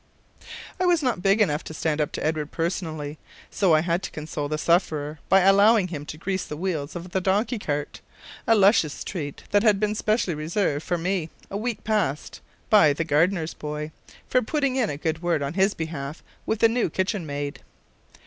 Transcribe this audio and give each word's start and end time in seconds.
I 0.79 0.87
was 0.87 1.03
not 1.03 1.21
big 1.21 1.41
enough 1.41 1.63
to 1.65 1.75
stand 1.75 2.01
up 2.01 2.11
to 2.13 2.25
Edward 2.25 2.49
personally, 2.51 3.19
so 3.51 3.75
I 3.75 3.81
had 3.81 4.01
to 4.01 4.09
console 4.09 4.49
the 4.49 4.57
sufferer 4.57 5.19
by 5.29 5.41
allowing 5.41 5.89
him 5.89 6.07
to 6.07 6.17
grease 6.17 6.43
the 6.43 6.57
wheels 6.57 6.95
of 6.95 7.11
the 7.11 7.21
donkey 7.21 7.59
cart 7.59 8.01
a 8.47 8.55
luscious 8.55 9.03
treat 9.03 9.43
that 9.51 9.61
had 9.61 9.79
been 9.79 9.93
specially 9.93 10.33
reserved 10.33 10.83
for 10.83 10.97
me, 10.97 11.29
a 11.51 11.57
week 11.57 11.83
past, 11.83 12.41
by 12.71 12.93
the 12.93 13.03
gardener's 13.03 13.53
boy, 13.53 13.91
for 14.27 14.41
putting 14.41 14.75
in 14.75 14.89
a 14.89 14.97
good 14.97 15.21
word 15.21 15.43
on 15.43 15.53
his 15.53 15.75
behalf 15.75 16.23
with 16.47 16.61
the 16.61 16.67
new 16.67 16.89
kitchen 16.89 17.27
maid. 17.27 17.61